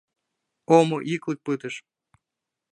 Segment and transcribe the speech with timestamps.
[0.77, 1.75] Омо йыклык пытыш.